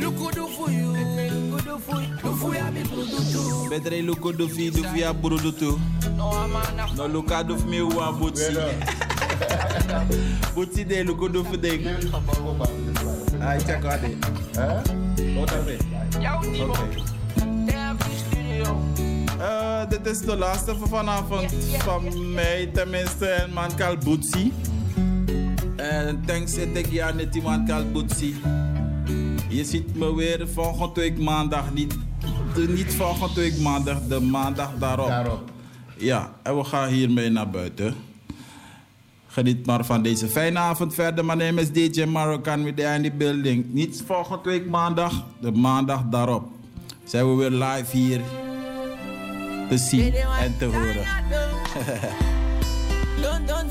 Lukudufu 0.00 0.70
yu, 0.70 0.96
lufu 2.24 2.54
ya 2.54 2.70
bifututu. 2.70 3.68
Betre 3.70 3.98
ilukudufu, 3.98 4.70
dufu 4.70 4.96
ya 4.96 5.12
burudutu. 5.12 5.80
No, 6.16 6.30
amana. 6.32 6.86
No, 6.96 7.08
lukadufu 7.08 7.66
mi, 7.68 7.80
uwa 7.80 8.12
butsi. 8.12 8.42
De 10.54 11.30
do 11.32 11.44
check 13.58 13.84
out 13.84 14.02
it. 14.02 14.16
Hè? 14.56 14.74
Wat 15.34 15.48
dan 15.48 15.64
weer? 15.64 15.80
jou 16.20 16.50
niet 16.50 16.60
Oké. 16.60 16.78
Damn, 17.66 17.96
die 17.96 18.16
studio. 18.26 18.80
Eh, 19.38 19.88
dit 19.88 20.06
is 20.06 20.20
de 20.20 20.36
laatste 20.36 20.76
van 20.76 20.88
vanavond 20.88 21.54
van 21.78 22.32
mij, 22.34 22.70
tenminste, 22.72 23.26
en 23.26 23.52
man 23.52 23.74
kal. 23.74 23.96
En 25.76 26.22
thanks 26.26 26.54
zit 26.54 26.76
ik 26.76 26.86
ja 26.90 27.12
net 27.12 27.32
die 27.32 27.42
man 27.42 27.66
kal. 27.66 27.84
Je 29.48 29.64
ziet 29.64 29.96
me 29.96 30.14
weer 30.14 30.48
volgende 30.48 31.00
week 31.00 31.18
maandag, 31.18 31.72
niet, 31.72 31.98
de, 32.54 32.68
niet 32.68 32.94
volgende 32.94 33.40
week 33.40 33.58
maandag, 33.58 33.98
de 34.08 34.20
maandag 34.20 34.70
daarop. 34.78 35.08
Daarop. 35.08 35.50
Ja, 35.96 36.32
en 36.42 36.56
we 36.56 36.64
gaan 36.64 36.88
hiermee 36.88 37.30
naar 37.30 37.50
buiten. 37.50 37.94
Geniet 39.32 39.66
maar 39.66 39.84
van 39.84 40.02
deze 40.02 40.28
fijne 40.28 40.58
avond 40.58 40.94
verder. 40.94 41.24
Mijn 41.24 41.38
naam 41.38 41.58
is 41.58 41.72
DJ 41.72 42.04
Marokkan 42.04 42.64
with 42.64 42.76
the 42.76 42.82
in 42.82 43.02
the 43.02 43.10
building. 43.10 43.72
Niet 43.72 44.02
volgende 44.06 44.50
week 44.50 44.68
maandag, 44.68 45.26
de 45.40 45.52
maandag 45.52 46.02
daarop. 46.10 46.48
Zijn 47.04 47.30
we 47.30 47.34
weer 47.36 47.50
live 47.50 47.96
hier 47.96 48.20
te 49.68 49.78
zien 49.78 50.14
en 50.14 50.56
te 50.58 50.64
horen. 50.64 51.06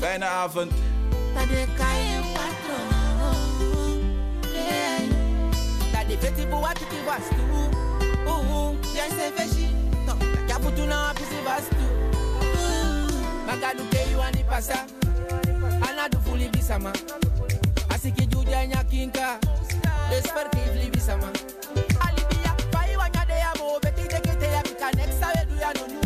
Fijne 0.00 0.24
avond. 0.24 0.72
Magadu 13.46 13.84
ke 13.90 14.10
you 14.10 14.20
ani 14.20 14.44
pasa. 14.48 15.01
anadufuli 15.88 16.48
bisama. 16.48 16.92
Asikijujya 17.88 18.66
nyakinka 18.66 19.38
despertively 20.10 20.90
bisama. 20.90 21.28
Alibia 22.00 22.54
faiwanyadeyamoobetideketeya 22.72 24.62
bika 24.62 24.92
nexaweduyanonu 24.92 26.01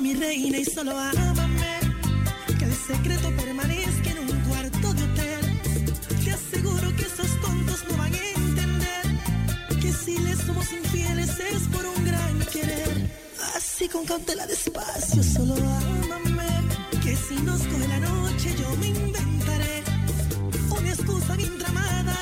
mi 0.00 0.14
reina 0.14 0.58
y 0.58 0.64
solo 0.64 0.96
ámame. 0.96 1.80
Que 2.58 2.64
el 2.64 2.74
secreto 2.74 3.30
permanezca 3.36 4.10
en 4.10 4.18
un 4.18 4.40
cuarto 4.48 4.94
de 4.94 5.02
hotel. 5.02 5.60
Te 6.24 6.32
aseguro 6.32 6.94
que 6.96 7.02
esos 7.02 7.40
tontos 7.40 7.84
no 7.90 7.96
van 7.96 8.14
a 8.14 8.28
entender 8.36 9.78
que 9.80 9.92
si 9.92 10.18
les 10.18 10.38
somos 10.38 10.72
infieles 10.72 11.30
es 11.40 11.62
por 11.72 11.84
un 11.84 12.04
gran 12.04 12.38
querer. 12.52 13.10
Así 13.56 13.88
con 13.88 14.04
cautela 14.04 14.46
despacio, 14.46 15.22
solo 15.22 15.54
ámame. 15.54 16.48
Que 17.02 17.16
si 17.16 17.34
nos 17.42 17.60
coge 17.62 17.88
la 17.88 18.00
noche 18.00 18.54
yo 18.58 18.76
me 18.76 18.88
inventaré 18.88 19.82
una 20.70 20.90
excusa 20.90 21.36
bien 21.36 21.58
tramada. 21.58 22.14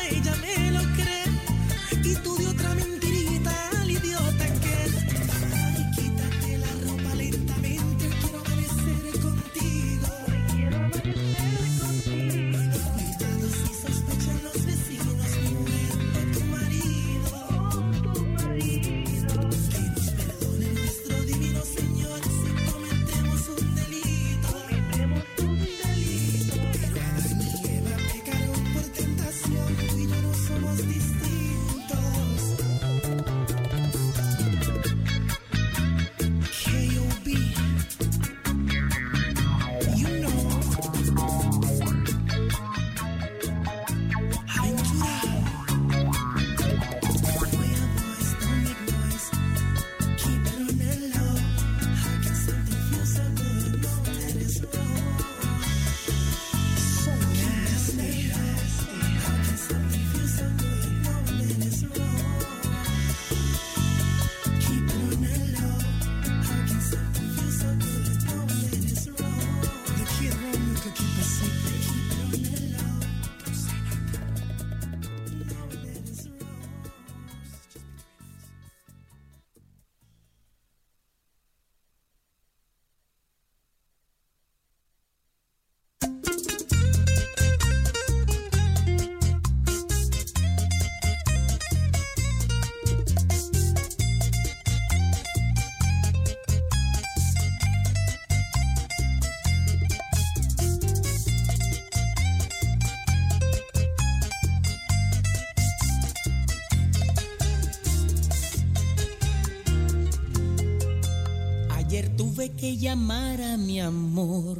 que 112.67 112.77
llamar 112.79 113.41
a 113.43 113.57
mi 113.57 113.81
amor, 113.81 114.59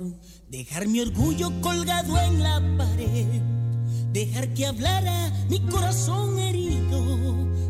dejar 0.49 0.87
mi 0.87 1.01
orgullo 1.01 1.51
colgado 1.61 2.17
en 2.21 2.41
la 2.41 2.63
pared, 2.79 3.43
dejar 4.13 4.55
que 4.55 4.65
hablara 4.65 5.33
mi 5.51 5.59
corazón 5.67 6.39
herido 6.39 7.01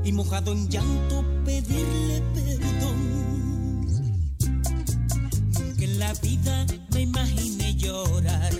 y 0.04 0.12
mojado 0.12 0.52
en 0.52 0.68
llanto 0.68 1.24
pedirle 1.42 2.22
perdón. 2.34 3.86
Que 5.78 5.84
en 5.84 5.98
la 5.98 6.12
vida 6.12 6.66
me 6.92 7.00
imaginé 7.00 7.74
llorar 7.74 8.55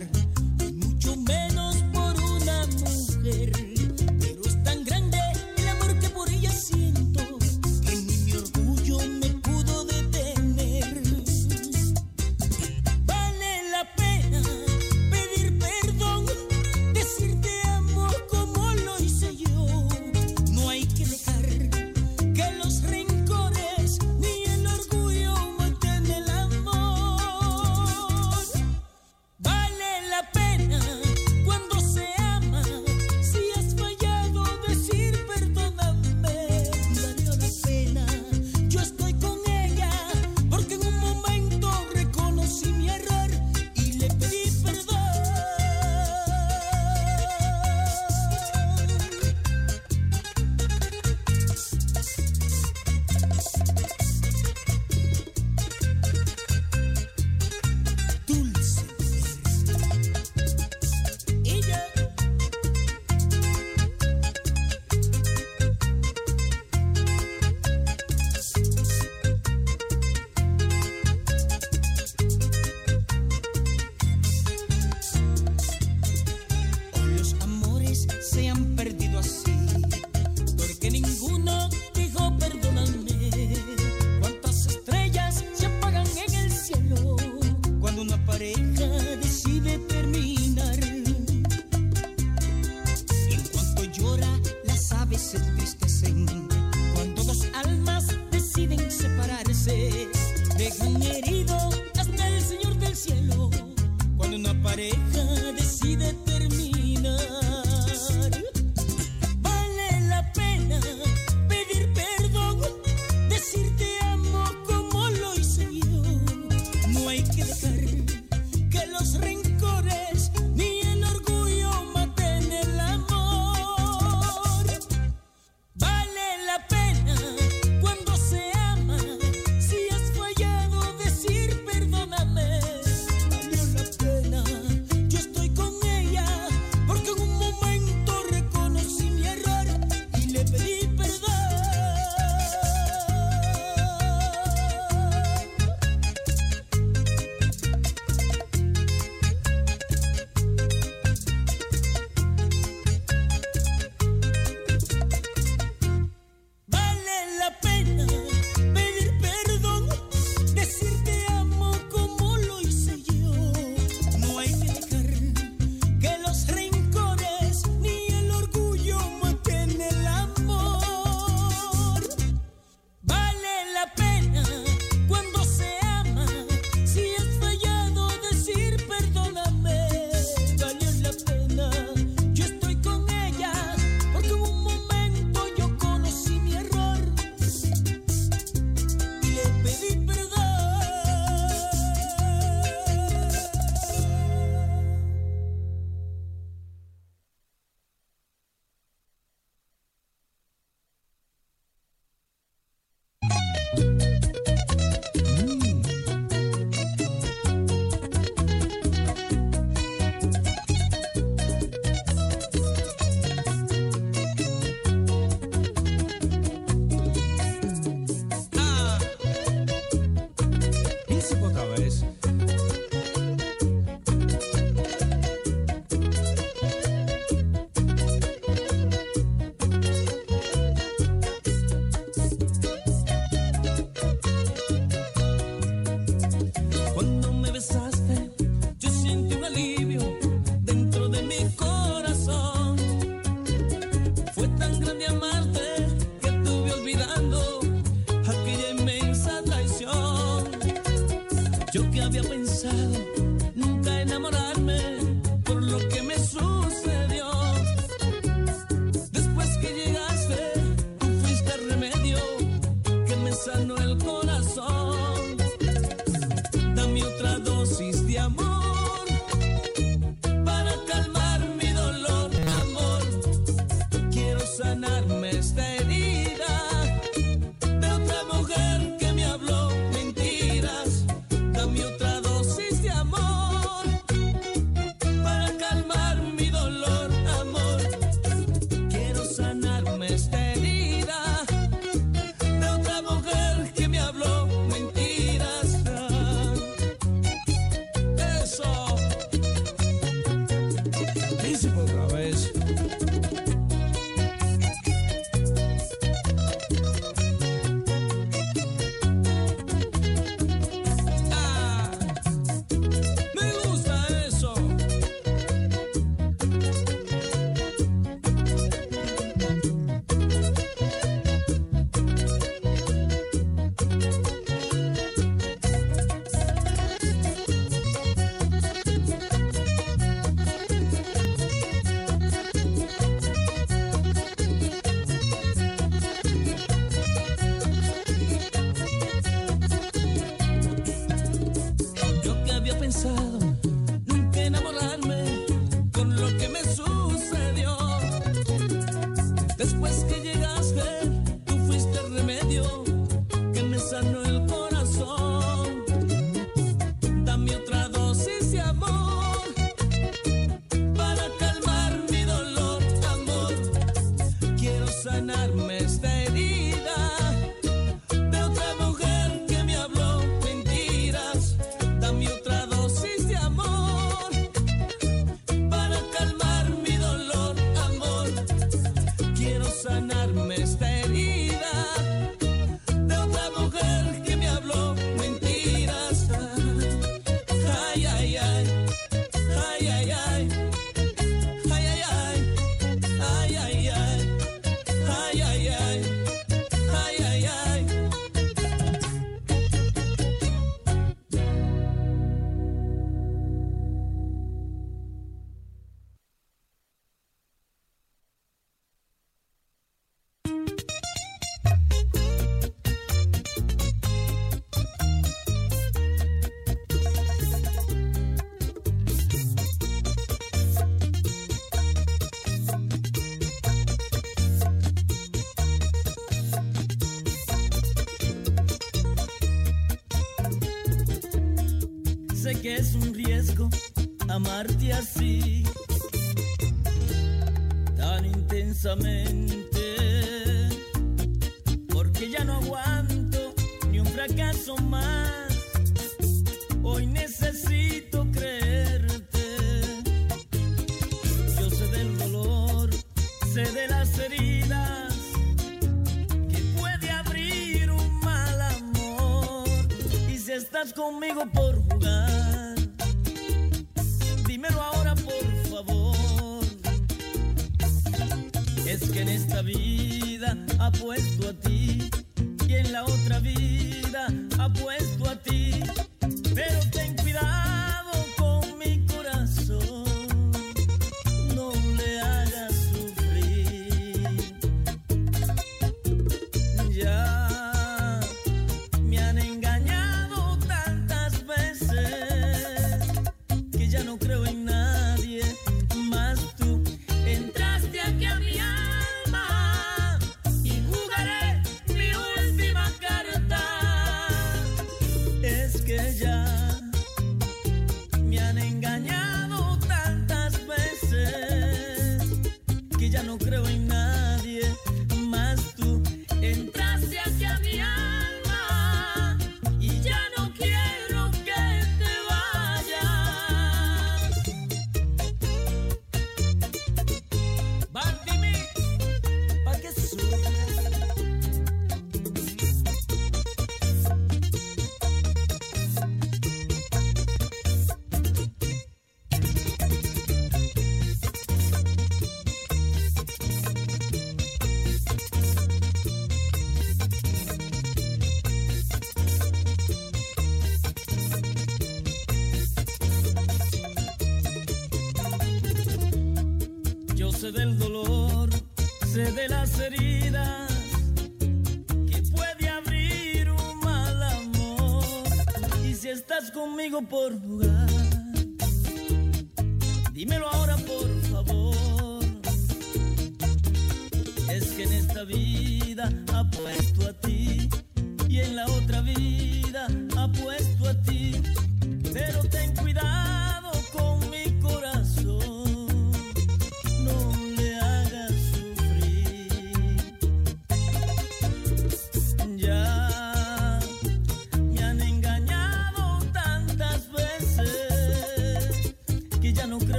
por 567.02 567.32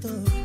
tanto. 0.00 0.43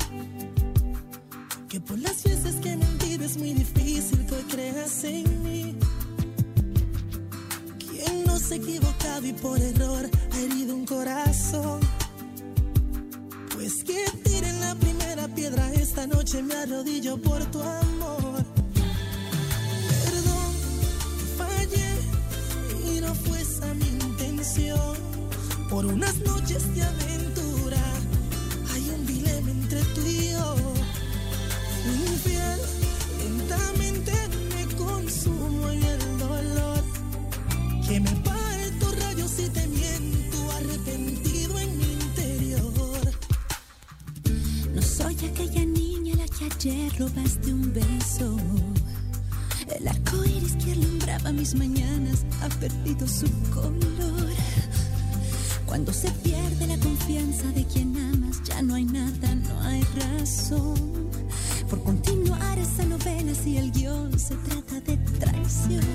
si 63.43 63.57
el 63.57 63.71
guion 63.71 64.17
se 64.19 64.35
trata 64.35 64.79
de 64.81 64.97
traición. 65.19 65.85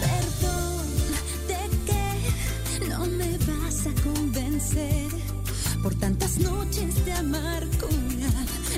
Perdón 0.00 0.86
de 1.48 1.60
que 1.86 2.88
no 2.88 3.06
me 3.06 3.38
vas 3.38 3.86
a 3.86 4.02
convencer 4.02 5.08
por 5.82 5.94
tantas 5.96 6.38
noches 6.38 7.04
de 7.04 7.12
amargura, 7.12 8.30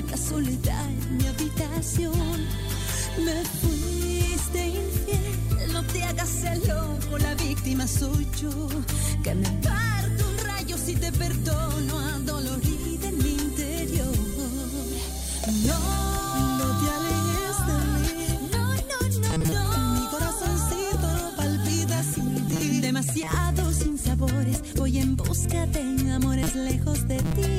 la 0.09 0.17
soledad 0.17 0.89
en 0.89 1.17
mi 1.17 1.27
habitación. 1.27 2.45
Me 3.25 3.43
fuiste 3.61 4.67
infiel, 4.67 5.73
no 5.73 5.83
te 5.83 6.03
hagas 6.03 6.43
el 6.43 6.59
loco, 6.67 7.17
la 7.17 7.33
víctima 7.35 7.87
soy 7.87 8.27
yo, 8.41 8.67
que 9.23 9.33
me 9.33 9.49
parto 9.63 10.29
un 10.29 10.37
rayo 10.45 10.77
si 10.77 10.95
te 10.95 11.11
perdono 11.11 11.99
a 11.99 12.19
dolor 12.19 12.66
búscate 25.37 25.83
amores 26.15 26.55
lejos 26.55 27.07
de 27.07 27.17
ti. 27.17 27.56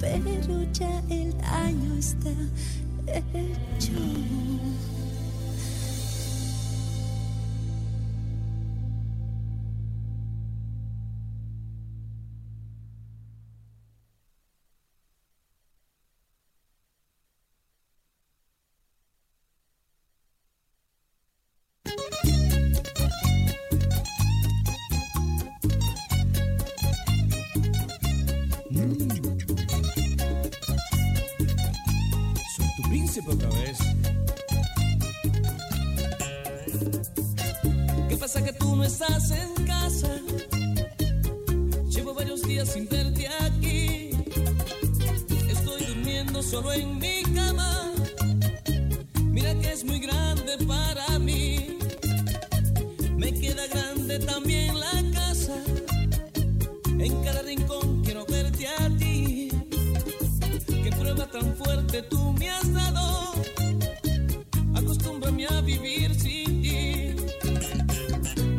pero 0.00 0.62
ya 0.72 1.02
el 1.10 1.34
año 1.42 1.94
está 1.98 2.30
hecho. 3.06 4.17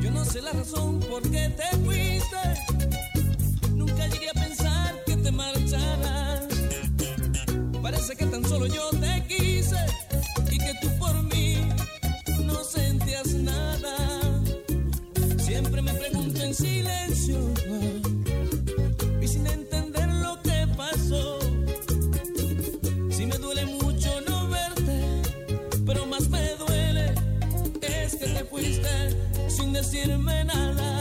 Yo 0.02 0.12
no 0.12 0.24
sé 0.24 0.42
la 0.42 0.52
razón 0.54 1.00
por 1.02 1.22
qué 1.24 1.50
te 1.50 1.78
fuiste. 1.78 2.38
Nunca 3.76 4.08
llegué 4.08 4.30
a 4.30 4.34
pensar 4.34 5.04
que 5.06 5.18
te 5.18 5.32
marcharás. 5.32 6.48
Parece 7.82 8.16
que 8.16 8.26
tan 8.26 8.46
solo 8.46 8.68
yo 8.68 8.90
te 8.92 9.26
quise. 9.28 9.99
decirme 29.82 30.44
nada. 30.44 30.99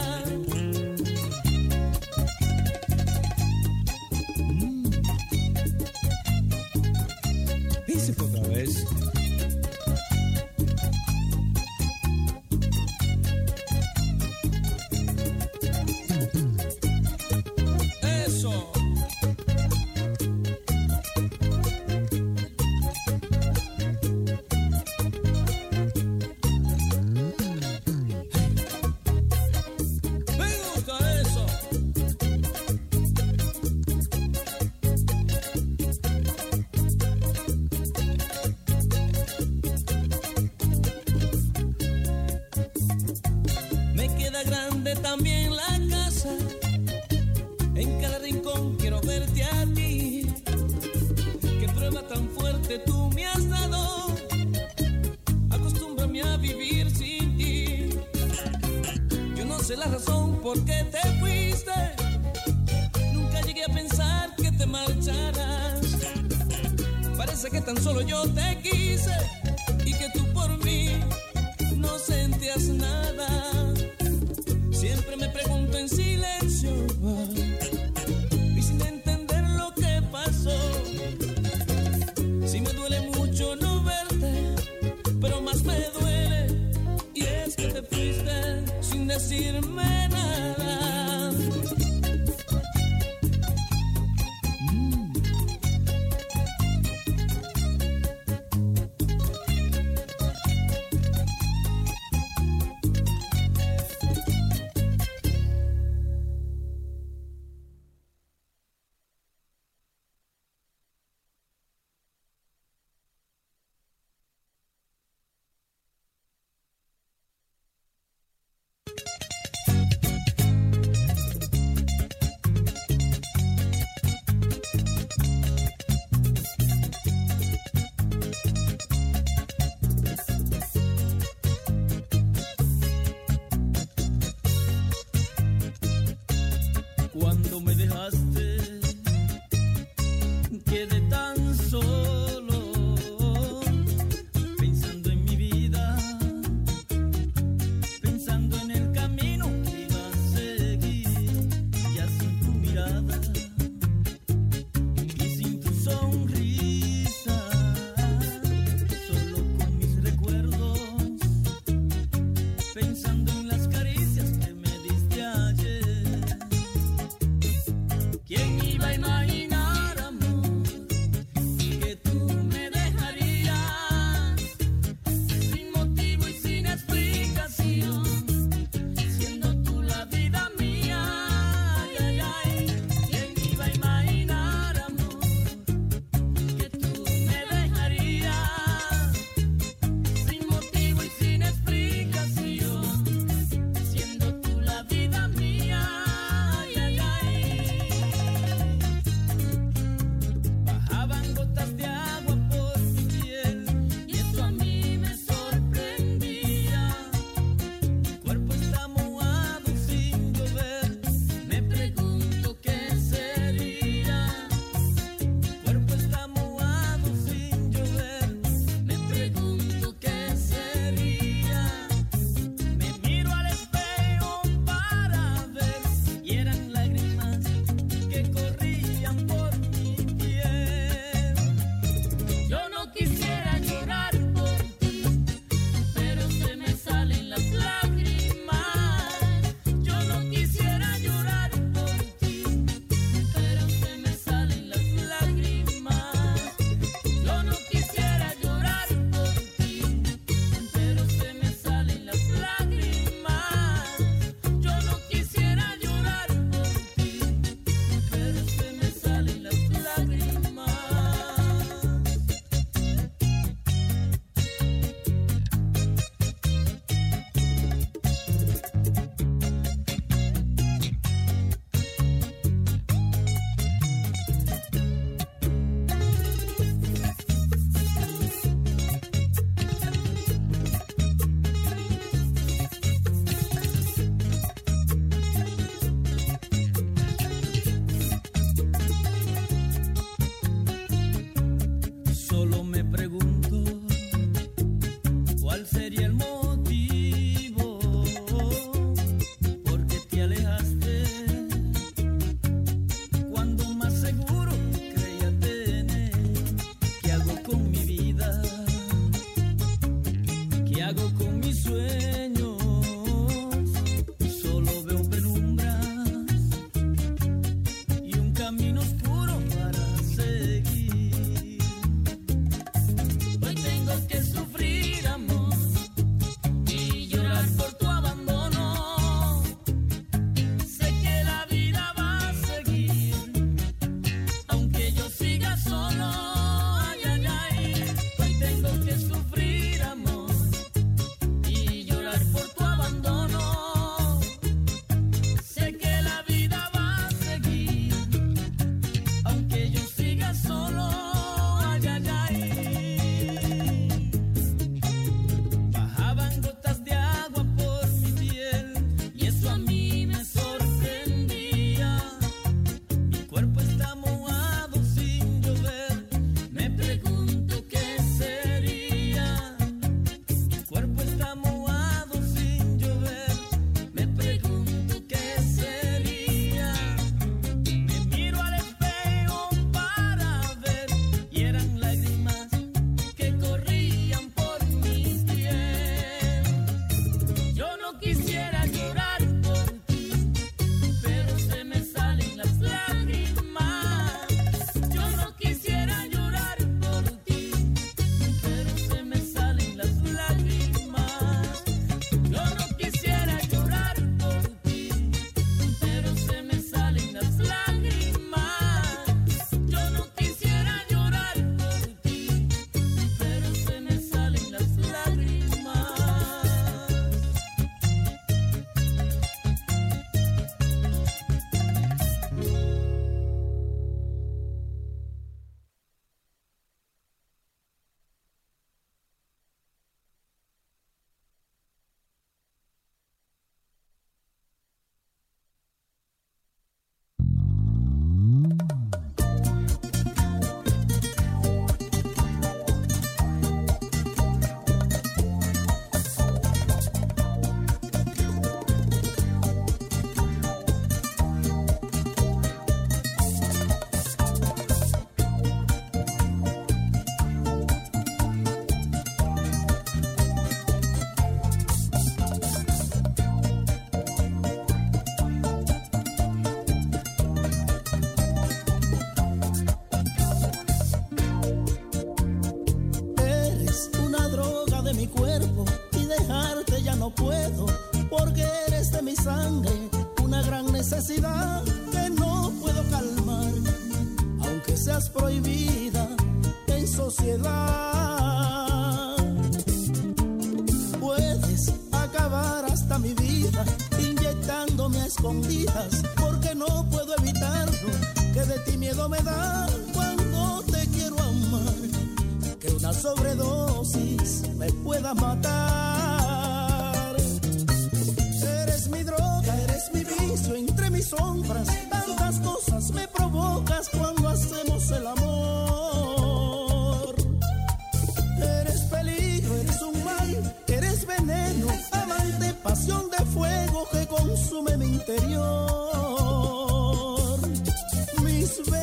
asirme 89.19 90.07
nada. 90.07 90.48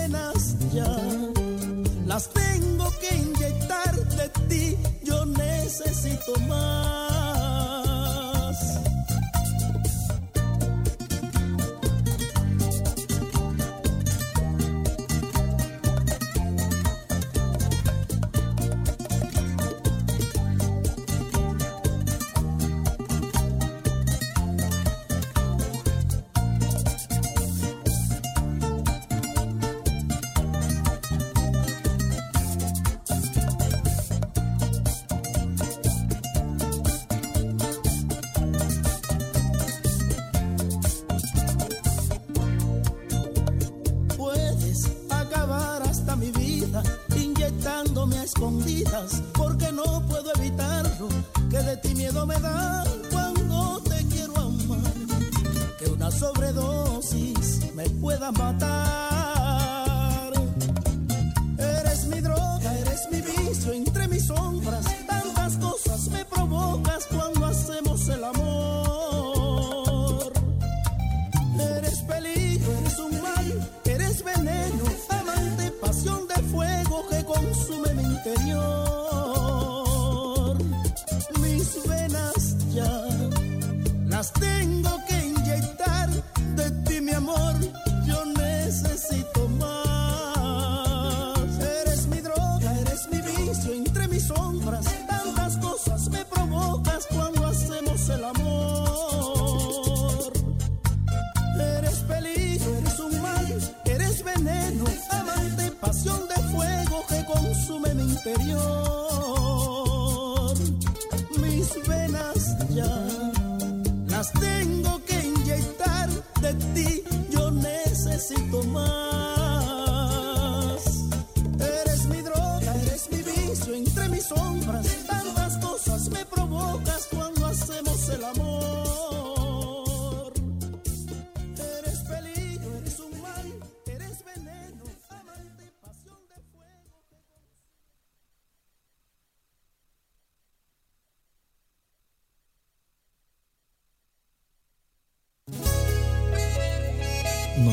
venas 0.07 0.57
ya 0.73 0.97
las 2.07 2.29
tengo 2.31 2.91
que 3.01 3.17
inyectar 3.17 3.95
de 3.95 4.29
ti, 4.49 4.77
yo 5.03 5.27
necesito 5.27 6.39
más. 6.49 7.26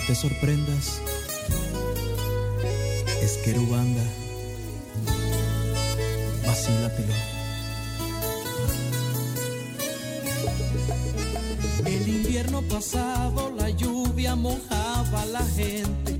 te 0.08 0.16
sorprendas, 0.16 1.02
es 3.22 3.38
querubanda, 3.46 4.04
vacílatelo. 6.46 7.14
El 11.86 12.08
invierno 12.08 12.62
pasado 12.64 13.54
la 13.58 13.70
lluvia 13.70 14.36
mojaba 14.36 15.22
a 15.22 15.26
la 15.26 15.46
gente, 15.46 16.20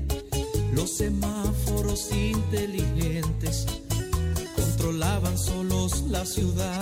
los 0.72 0.96
semáforos 0.96 2.10
inteligentes 2.12 3.66
controlaban 4.56 5.36
solos 5.36 6.04
la 6.08 6.24
ciudad. 6.24 6.80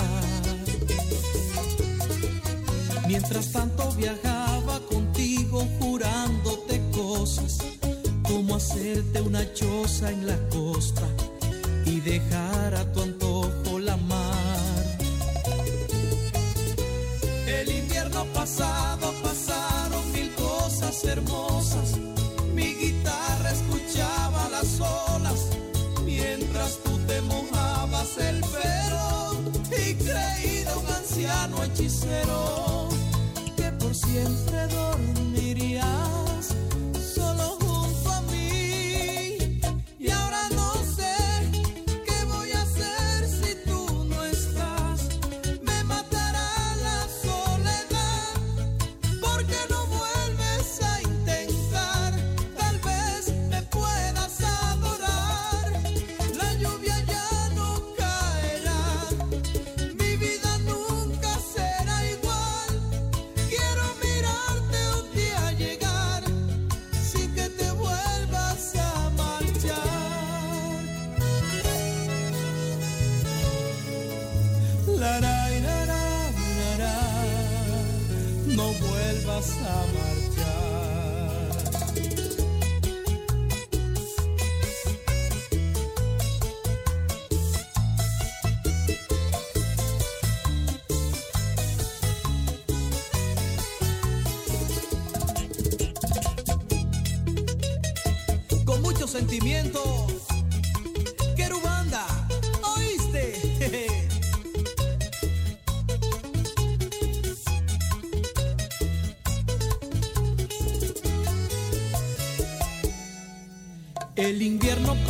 Mientras 3.09 3.51
tanto 3.53 3.91
viajaba 3.93 4.22
una 9.23 9.53
choza 9.53 10.11
en 10.11 10.27
la 10.27 10.37
costa 10.49 11.07
y 11.87 12.01
dejar 12.01 12.75
a 12.75 12.92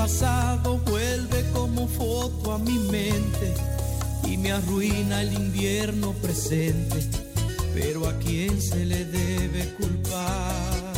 pasado 0.02 0.78
vuelve 0.78 1.48
como 1.52 1.86
foto 1.86 2.54
a 2.54 2.58
mi 2.58 2.76
mente 2.90 3.54
y 4.24 4.36
me 4.36 4.50
arruina 4.50 5.22
el 5.22 5.32
invierno 5.32 6.12
presente, 6.14 7.06
pero 7.72 8.08
a 8.08 8.18
quién 8.18 8.60
se 8.60 8.84
le 8.84 9.04
debe 9.04 9.72
culpar. 9.74 10.92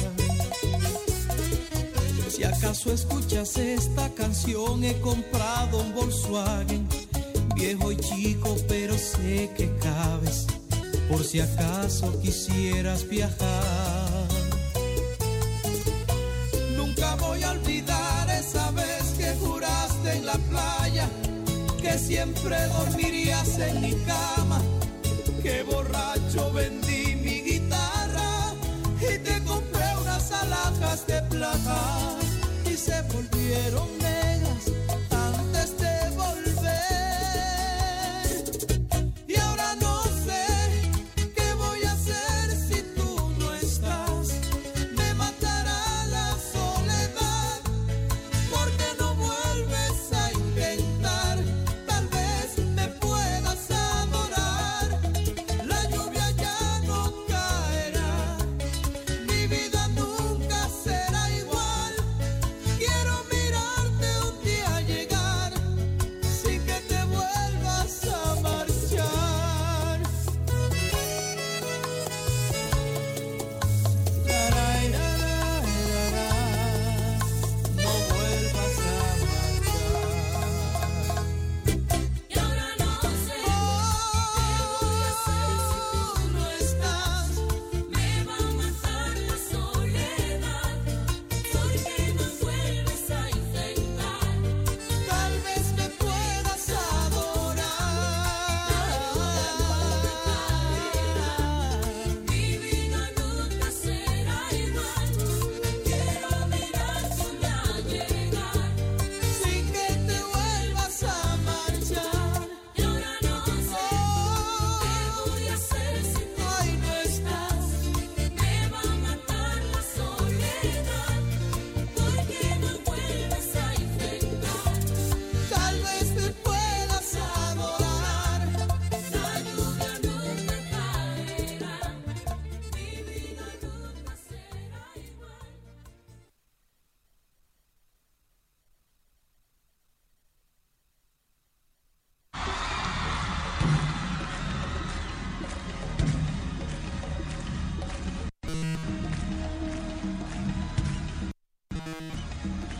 Si 2.30 2.44
acaso 2.44 2.94
escuchas 2.94 3.58
esta 3.58 4.08
canción, 4.14 4.82
he 4.82 4.98
comprado 5.00 5.82
un 5.82 5.94
Volkswagen, 5.94 6.88
viejo 7.54 7.92
y 7.92 7.96
chico, 7.96 8.56
pero 8.68 8.96
sé 8.96 9.50
que 9.54 9.70
cabes, 9.80 10.46
por 11.10 11.22
si 11.22 11.40
acaso 11.40 12.18
quisieras 12.22 13.06
viajar. 13.06 13.53
Siempre 22.44 22.66
dormirías 22.68 23.58
en 23.58 23.80
mi 23.80 23.94
cama. 24.04 24.60
Que 25.42 25.62
borracho 25.62 26.52
vendí 26.52 27.16
mi 27.16 27.42
guitarra 27.42 28.54
y 28.96 29.18
te 29.18 29.42
compré 29.44 29.84
unas 30.00 30.30
alhajas 30.32 31.06
de 31.06 31.22
plata 31.22 31.93